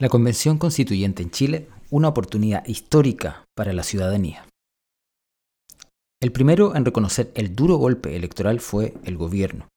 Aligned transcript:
La 0.00 0.08
Convención 0.08 0.56
Constituyente 0.56 1.22
en 1.22 1.30
Chile, 1.30 1.68
una 1.90 2.08
oportunidad 2.08 2.66
histórica 2.66 3.44
para 3.54 3.74
la 3.74 3.82
ciudadanía. 3.82 4.46
El 6.22 6.32
primero 6.32 6.74
en 6.74 6.86
reconocer 6.86 7.30
el 7.34 7.54
duro 7.54 7.76
golpe 7.76 8.16
electoral 8.16 8.60
fue 8.60 8.94
el 9.04 9.18
gobierno. 9.18 9.68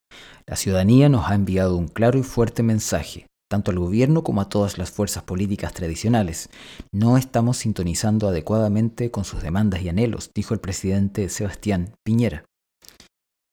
La 0.47 0.55
ciudadanía 0.55 1.09
nos 1.09 1.29
ha 1.29 1.35
enviado 1.35 1.75
un 1.75 1.89
claro 1.89 2.17
y 2.17 2.23
fuerte 2.23 2.63
mensaje, 2.63 3.27
tanto 3.51 3.71
al 3.71 3.79
gobierno 3.79 4.23
como 4.23 4.39
a 4.39 4.47
todas 4.47 4.77
las 4.77 4.91
fuerzas 4.91 5.23
políticas 5.23 5.73
tradicionales. 5.73 6.49
No 6.93 7.17
estamos 7.17 7.57
sintonizando 7.57 8.29
adecuadamente 8.29 9.11
con 9.11 9.25
sus 9.25 9.41
demandas 9.41 9.81
y 9.81 9.89
anhelos, 9.89 10.31
dijo 10.33 10.53
el 10.53 10.61
presidente 10.61 11.27
Sebastián 11.27 11.95
Piñera. 12.01 12.45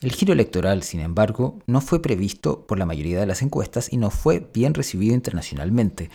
El 0.01 0.12
giro 0.12 0.32
electoral, 0.34 0.84
sin 0.84 1.01
embargo, 1.01 1.59
no 1.66 1.80
fue 1.80 2.01
previsto 2.01 2.65
por 2.65 2.79
la 2.79 2.87
mayoría 2.87 3.18
de 3.18 3.27
las 3.27 3.43
encuestas 3.43 3.93
y 3.93 3.96
no 3.96 4.10
fue 4.10 4.48
bien 4.55 4.73
recibido 4.73 5.16
internacionalmente. 5.16 6.10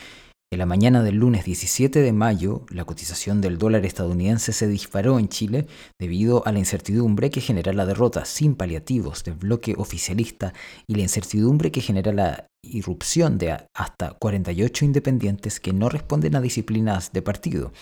En 0.55 0.59
la 0.59 0.65
mañana 0.65 1.03
del 1.03 1.15
lunes 1.15 1.43
17 1.43 1.99
de 1.99 2.13
mayo, 2.13 2.65
la 2.69 2.85
cotización 2.85 3.41
del 3.41 3.57
dólar 3.57 3.85
estadounidense 3.85 4.53
se 4.53 4.69
disparó 4.69 5.19
en 5.19 5.27
Chile 5.27 5.67
debido 5.99 6.47
a 6.47 6.53
la 6.53 6.59
incertidumbre 6.59 7.29
que 7.29 7.41
genera 7.41 7.73
la 7.73 7.85
derrota 7.85 8.23
sin 8.23 8.55
paliativos 8.55 9.25
del 9.25 9.33
bloque 9.33 9.75
oficialista 9.77 10.53
y 10.87 10.95
la 10.95 11.01
incertidumbre 11.01 11.71
que 11.71 11.81
genera 11.81 12.13
la 12.13 12.47
irrupción 12.63 13.37
de 13.37 13.67
hasta 13.73 14.11
48 14.11 14.85
independientes 14.85 15.59
que 15.59 15.73
no 15.73 15.89
responden 15.89 16.37
a 16.37 16.41
disciplinas 16.41 17.11
de 17.11 17.21
partido. 17.21 17.73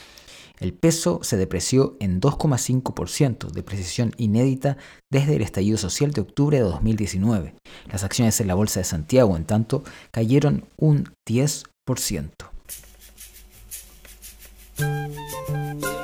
El 0.60 0.74
peso 0.74 1.20
se 1.22 1.38
depreció 1.38 1.96
en 2.00 2.20
2,5%, 2.20 3.52
de 3.52 3.62
precisión 3.62 4.14
inédita 4.18 4.78
desde 5.12 5.36
el 5.36 5.44
estallido 5.44 5.78
social 5.78 6.10
de 6.10 6.22
octubre 6.22 6.58
de 6.58 6.64
2019. 6.64 7.54
Las 7.92 8.04
acciones 8.04 8.42
en 8.42 8.48
la 8.48 8.56
Bolsa 8.56 8.80
de 8.80 8.86
Santiago, 8.86 9.38
en 9.38 9.46
tanto, 9.46 9.84
cayeron 10.10 10.66
un 10.76 11.14
10%. 11.28 12.53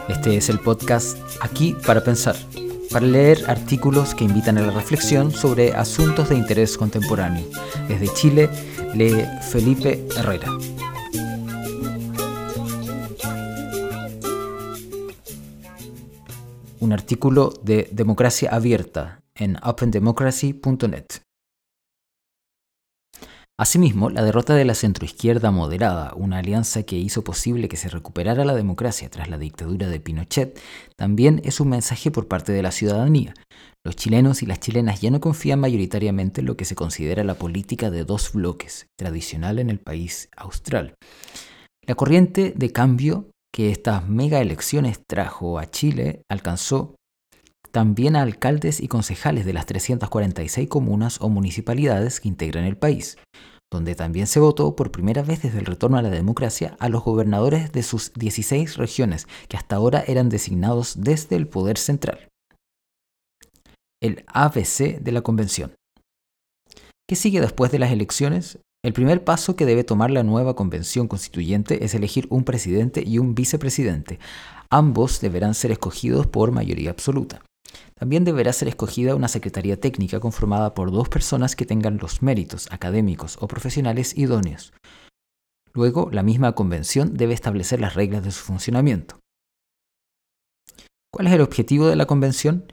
Este 0.08 0.38
es 0.38 0.50
el 0.50 0.60
podcast 0.60 1.18
Aquí 1.42 1.76
para 1.86 2.04
Pensar, 2.04 2.36
para 2.92 3.06
leer 3.06 3.44
artículos 3.48 4.16
que 4.16 4.24
invitan 4.24 4.58
a 4.58 4.62
la 4.62 4.72
reflexión 4.72 5.32
sobre 5.32 5.74
asuntos 5.74 6.30
de 6.30 6.36
interés 6.36 6.78
contemporáneo. 6.78 7.46
Desde 7.88 8.14
Chile, 8.14 8.50
lee 8.96 9.24
Felipe 9.50 10.06
Herrera. 10.18 10.50
Un 16.80 16.94
artículo 16.94 17.54
de 17.62 17.88
Democracia 17.92 18.50
Abierta 18.52 19.22
en 19.36 19.58
opendemocracy.net. 19.64 21.29
Asimismo, 23.60 24.10
la 24.10 24.24
derrota 24.24 24.56
de 24.56 24.64
la 24.64 24.74
centroizquierda 24.74 25.52
moderada, 25.52 26.14
una 26.16 26.38
alianza 26.38 26.84
que 26.84 26.96
hizo 26.96 27.26
posible 27.26 27.68
que 27.68 27.76
se 27.76 27.90
recuperara 27.90 28.46
la 28.46 28.56
democracia 28.56 29.10
tras 29.10 29.30
la 29.30 29.38
dictadura 29.38 29.90
de 29.90 30.00
Pinochet, 30.00 30.58
también 30.96 31.42
es 31.44 31.60
un 31.60 31.68
mensaje 31.68 32.10
por 32.10 32.30
parte 32.30 32.54
de 32.54 32.62
la 32.62 32.72
ciudadanía. 32.72 33.34
Los 33.86 33.98
chilenos 33.98 34.44
y 34.44 34.46
las 34.46 34.62
chilenas 34.62 35.02
ya 35.02 35.12
no 35.12 35.20
confían 35.20 35.60
mayoritariamente 35.60 36.40
en 36.40 36.48
lo 36.48 36.56
que 36.56 36.64
se 36.64 36.76
considera 36.76 37.26
la 37.26 37.34
política 37.34 37.92
de 37.92 38.06
dos 38.06 38.32
bloques, 38.32 38.88
tradicional 38.98 39.60
en 39.60 39.70
el 39.70 39.80
país 39.82 40.30
austral. 40.38 40.96
La 41.86 41.96
corriente 41.96 42.54
de 42.56 42.72
cambio 42.72 43.30
que 43.54 43.72
estas 43.72 44.08
mega 44.08 44.40
elecciones 44.40 45.02
trajo 45.06 45.60
a 45.60 45.70
Chile 45.70 46.22
alcanzó 46.30 46.96
también 47.72 48.16
a 48.16 48.22
alcaldes 48.22 48.82
y 48.82 48.88
concejales 48.88 49.46
de 49.46 49.54
las 49.54 49.66
346 49.66 50.68
comunas 50.68 51.20
o 51.22 51.30
municipalidades 51.30 52.20
que 52.20 52.28
integran 52.28 52.66
el 52.66 52.78
país, 52.78 53.18
donde 53.72 53.96
también 53.96 54.28
se 54.28 54.40
votó 54.40 54.76
por 54.76 54.92
primera 54.92 55.22
vez 55.22 55.42
desde 55.42 55.60
el 55.60 55.66
retorno 55.66 55.98
a 55.98 56.02
la 56.02 56.10
democracia 56.10 56.76
a 56.80 56.90
los 56.90 57.04
gobernadores 57.04 57.72
de 57.72 57.84
sus 57.84 58.14
16 58.14 58.78
regiones, 58.78 59.28
que 59.48 59.58
hasta 59.58 59.76
ahora 59.76 60.04
eran 60.08 60.30
designados 60.30 61.02
desde 61.02 61.36
el 61.36 61.48
poder 61.48 61.78
central. 61.78 62.30
El 64.02 64.24
ABC 64.28 65.00
de 65.00 65.12
la 65.12 65.22
Convención. 65.22 65.74
¿Qué 67.08 67.16
sigue 67.16 67.42
después 67.42 67.72
de 67.72 67.80
las 67.80 67.92
elecciones? 67.92 68.60
El 68.82 68.94
primer 68.94 69.26
paso 69.26 69.58
que 69.58 69.66
debe 69.66 69.84
tomar 69.84 70.10
la 70.10 70.24
nueva 70.24 70.56
convención 70.56 71.10
constituyente 71.10 71.84
es 71.84 71.94
elegir 71.96 72.28
un 72.30 72.46
presidente 72.46 73.04
y 73.06 73.18
un 73.18 73.36
vicepresidente. 73.36 74.20
Ambos 74.70 75.20
deberán 75.20 75.54
ser 75.54 75.72
escogidos 75.72 76.28
por 76.28 76.52
mayoría 76.52 76.92
absoluta. 76.92 77.42
También 78.00 78.24
deberá 78.24 78.54
ser 78.54 78.70
escogida 78.70 79.14
una 79.14 79.28
secretaría 79.28 79.78
técnica 79.78 80.22
conformada 80.22 80.74
por 80.74 80.90
dos 80.90 81.10
personas 81.10 81.58
que 81.58 81.66
tengan 81.66 81.98
los 81.98 82.22
méritos 82.22 82.72
académicos 82.72 83.38
o 83.42 83.48
profesionales 83.50 84.18
idóneos. 84.18 84.72
Luego, 85.74 86.10
la 86.12 86.24
misma 86.24 86.54
convención 86.56 87.16
debe 87.16 87.34
establecer 87.34 87.82
las 87.82 87.96
reglas 87.96 88.24
de 88.24 88.32
su 88.32 88.42
funcionamiento. 88.42 89.20
¿Cuál 91.12 91.28
es 91.28 91.34
el 91.34 91.42
objetivo 91.42 91.88
de 91.88 91.98
la 91.98 92.06
convención? 92.06 92.72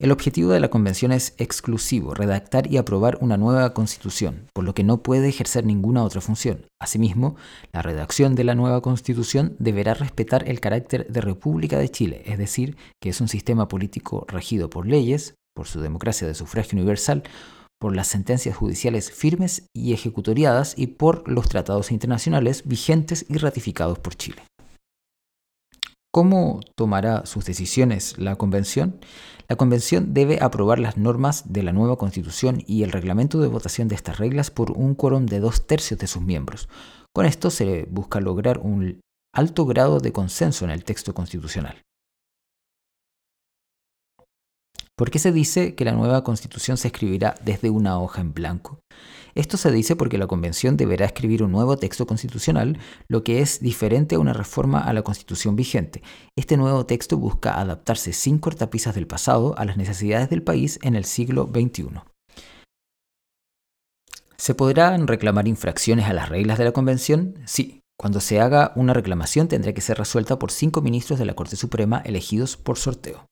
El 0.00 0.10
objetivo 0.10 0.50
de 0.50 0.58
la 0.58 0.68
convención 0.68 1.12
es 1.12 1.34
exclusivo, 1.38 2.12
redactar 2.14 2.66
y 2.66 2.76
aprobar 2.76 3.18
una 3.20 3.36
nueva 3.36 3.72
constitución, 3.72 4.48
por 4.52 4.64
lo 4.64 4.74
que 4.74 4.82
no 4.82 5.02
puede 5.02 5.28
ejercer 5.28 5.64
ninguna 5.64 6.02
otra 6.02 6.20
función. 6.20 6.66
Asimismo, 6.80 7.36
la 7.72 7.82
redacción 7.82 8.34
de 8.34 8.42
la 8.42 8.56
nueva 8.56 8.80
constitución 8.80 9.54
deberá 9.60 9.94
respetar 9.94 10.48
el 10.48 10.58
carácter 10.58 11.06
de 11.06 11.20
República 11.20 11.78
de 11.78 11.88
Chile, 11.88 12.22
es 12.26 12.36
decir, 12.36 12.76
que 13.00 13.10
es 13.10 13.20
un 13.20 13.28
sistema 13.28 13.68
político 13.68 14.26
regido 14.28 14.70
por 14.70 14.86
leyes, 14.86 15.34
por 15.54 15.68
su 15.68 15.80
democracia 15.80 16.26
de 16.26 16.34
sufragio 16.34 16.76
universal, 16.76 17.22
por 17.82 17.96
las 17.96 18.06
sentencias 18.06 18.56
judiciales 18.56 19.10
firmes 19.10 19.66
y 19.74 19.92
ejecutoriadas 19.92 20.74
y 20.76 20.86
por 20.86 21.28
los 21.28 21.48
tratados 21.48 21.90
internacionales 21.90 22.62
vigentes 22.64 23.26
y 23.28 23.38
ratificados 23.38 23.98
por 23.98 24.14
Chile. 24.14 24.42
¿Cómo 26.14 26.60
tomará 26.76 27.24
sus 27.24 27.46
decisiones 27.46 28.18
la 28.18 28.36
Convención? 28.36 29.00
La 29.48 29.56
Convención 29.56 30.12
debe 30.12 30.42
aprobar 30.42 30.78
las 30.78 30.98
normas 30.98 31.50
de 31.50 31.62
la 31.62 31.72
nueva 31.72 31.96
Constitución 31.96 32.62
y 32.66 32.82
el 32.82 32.92
reglamento 32.92 33.40
de 33.40 33.48
votación 33.48 33.88
de 33.88 33.94
estas 33.94 34.18
reglas 34.18 34.50
por 34.50 34.72
un 34.72 34.94
quórum 34.94 35.24
de 35.24 35.40
dos 35.40 35.66
tercios 35.66 35.98
de 35.98 36.06
sus 36.06 36.20
miembros. 36.20 36.68
Con 37.14 37.24
esto 37.24 37.48
se 37.50 37.86
busca 37.90 38.20
lograr 38.20 38.58
un 38.58 39.00
alto 39.34 39.64
grado 39.64 40.00
de 40.00 40.12
consenso 40.12 40.66
en 40.66 40.70
el 40.70 40.84
texto 40.84 41.14
constitucional. 41.14 41.80
¿Por 44.96 45.10
qué 45.10 45.18
se 45.18 45.32
dice 45.32 45.74
que 45.74 45.86
la 45.86 45.92
nueva 45.92 46.22
constitución 46.22 46.76
se 46.76 46.88
escribirá 46.88 47.34
desde 47.42 47.70
una 47.70 47.98
hoja 47.98 48.20
en 48.20 48.34
blanco? 48.34 48.80
Esto 49.34 49.56
se 49.56 49.70
dice 49.70 49.96
porque 49.96 50.18
la 50.18 50.26
convención 50.26 50.76
deberá 50.76 51.06
escribir 51.06 51.42
un 51.42 51.50
nuevo 51.52 51.78
texto 51.78 52.06
constitucional, 52.06 52.78
lo 53.08 53.24
que 53.24 53.40
es 53.40 53.60
diferente 53.60 54.16
a 54.16 54.18
una 54.18 54.34
reforma 54.34 54.80
a 54.80 54.92
la 54.92 55.00
constitución 55.02 55.56
vigente. 55.56 56.02
Este 56.36 56.58
nuevo 56.58 56.84
texto 56.84 57.16
busca 57.16 57.58
adaptarse 57.58 58.12
sin 58.12 58.38
cortapisas 58.38 58.94
del 58.94 59.06
pasado 59.06 59.56
a 59.56 59.64
las 59.64 59.78
necesidades 59.78 60.28
del 60.28 60.42
país 60.42 60.78
en 60.82 60.94
el 60.94 61.06
siglo 61.06 61.50
XXI. 61.50 62.02
¿Se 64.36 64.54
podrán 64.54 65.06
reclamar 65.06 65.48
infracciones 65.48 66.06
a 66.06 66.12
las 66.12 66.28
reglas 66.28 66.58
de 66.58 66.64
la 66.64 66.72
convención? 66.72 67.36
Sí. 67.46 67.80
Cuando 67.98 68.20
se 68.20 68.40
haga 68.40 68.72
una 68.74 68.92
reclamación 68.92 69.48
tendrá 69.48 69.72
que 69.72 69.80
ser 69.80 69.96
resuelta 69.96 70.38
por 70.38 70.50
cinco 70.50 70.82
ministros 70.82 71.18
de 71.18 71.24
la 71.24 71.34
Corte 71.34 71.56
Suprema 71.56 72.02
elegidos 72.04 72.56
por 72.56 72.76
sorteo. 72.76 73.26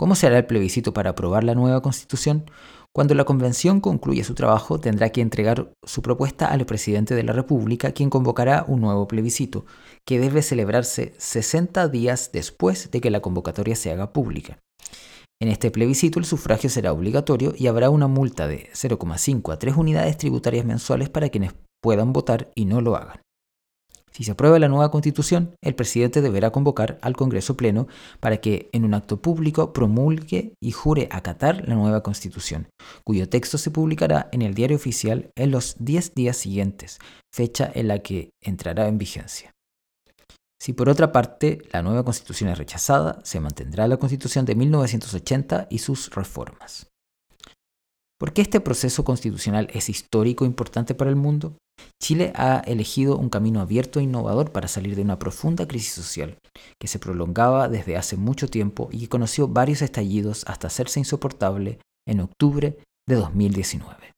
¿Cómo 0.00 0.14
será 0.14 0.38
el 0.38 0.46
plebiscito 0.46 0.92
para 0.92 1.10
aprobar 1.10 1.42
la 1.42 1.56
nueva 1.56 1.82
constitución? 1.82 2.48
Cuando 2.94 3.14
la 3.14 3.24
convención 3.24 3.80
concluya 3.80 4.22
su 4.22 4.34
trabajo, 4.34 4.78
tendrá 4.78 5.10
que 5.10 5.20
entregar 5.20 5.72
su 5.82 6.02
propuesta 6.02 6.46
al 6.46 6.64
presidente 6.66 7.16
de 7.16 7.24
la 7.24 7.32
República, 7.32 7.90
quien 7.90 8.08
convocará 8.08 8.64
un 8.68 8.80
nuevo 8.80 9.08
plebiscito, 9.08 9.66
que 10.06 10.20
debe 10.20 10.42
celebrarse 10.42 11.14
60 11.18 11.88
días 11.88 12.30
después 12.32 12.92
de 12.92 13.00
que 13.00 13.10
la 13.10 13.20
convocatoria 13.20 13.74
se 13.74 13.90
haga 13.90 14.12
pública. 14.12 14.60
En 15.42 15.48
este 15.48 15.72
plebiscito 15.72 16.20
el 16.20 16.24
sufragio 16.24 16.70
será 16.70 16.92
obligatorio 16.92 17.52
y 17.56 17.66
habrá 17.66 17.90
una 17.90 18.06
multa 18.06 18.46
de 18.46 18.70
0,5 18.74 19.52
a 19.52 19.58
3 19.58 19.76
unidades 19.76 20.16
tributarias 20.16 20.64
mensuales 20.64 21.08
para 21.08 21.28
quienes 21.28 21.54
puedan 21.82 22.12
votar 22.12 22.52
y 22.54 22.66
no 22.66 22.80
lo 22.80 22.94
hagan. 22.94 23.20
Si 24.18 24.24
se 24.24 24.32
aprueba 24.32 24.58
la 24.58 24.66
nueva 24.66 24.90
constitución, 24.90 25.54
el 25.62 25.76
presidente 25.76 26.20
deberá 26.20 26.50
convocar 26.50 26.98
al 27.02 27.14
Congreso 27.14 27.56
Pleno 27.56 27.86
para 28.18 28.38
que 28.38 28.68
en 28.72 28.84
un 28.84 28.94
acto 28.94 29.22
público 29.22 29.72
promulgue 29.72 30.54
y 30.60 30.72
jure 30.72 31.06
acatar 31.12 31.68
la 31.68 31.76
nueva 31.76 32.02
constitución, 32.02 32.66
cuyo 33.04 33.28
texto 33.28 33.58
se 33.58 33.70
publicará 33.70 34.28
en 34.32 34.42
el 34.42 34.54
diario 34.54 34.76
oficial 34.76 35.30
en 35.36 35.52
los 35.52 35.76
10 35.78 36.16
días 36.16 36.36
siguientes, 36.36 36.98
fecha 37.32 37.70
en 37.72 37.86
la 37.86 38.00
que 38.00 38.30
entrará 38.42 38.88
en 38.88 38.98
vigencia. 38.98 39.52
Si 40.60 40.72
por 40.72 40.88
otra 40.88 41.12
parte 41.12 41.62
la 41.70 41.82
nueva 41.82 42.04
constitución 42.04 42.50
es 42.50 42.58
rechazada, 42.58 43.20
se 43.22 43.38
mantendrá 43.38 43.86
la 43.86 43.98
constitución 43.98 44.44
de 44.44 44.56
1980 44.56 45.68
y 45.70 45.78
sus 45.78 46.10
reformas. 46.10 46.88
¿Por 48.18 48.32
qué 48.32 48.42
este 48.42 48.60
proceso 48.60 49.04
constitucional 49.04 49.68
es 49.72 49.88
histórico 49.88 50.44
e 50.44 50.48
importante 50.48 50.94
para 50.94 51.08
el 51.08 51.16
mundo? 51.16 51.56
Chile 52.02 52.32
ha 52.34 52.58
elegido 52.66 53.16
un 53.16 53.28
camino 53.28 53.60
abierto 53.60 54.00
e 54.00 54.02
innovador 54.02 54.50
para 54.50 54.66
salir 54.66 54.96
de 54.96 55.02
una 55.02 55.20
profunda 55.20 55.68
crisis 55.68 55.92
social 55.92 56.36
que 56.80 56.88
se 56.88 56.98
prolongaba 56.98 57.68
desde 57.68 57.96
hace 57.96 58.16
mucho 58.16 58.48
tiempo 58.48 58.88
y 58.90 59.00
que 59.00 59.08
conoció 59.08 59.46
varios 59.46 59.82
estallidos 59.82 60.44
hasta 60.48 60.66
hacerse 60.66 60.98
insoportable 60.98 61.78
en 62.08 62.20
octubre 62.20 62.78
de 63.06 63.14
2019. 63.14 64.17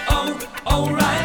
O'Reilly 0.67 1.20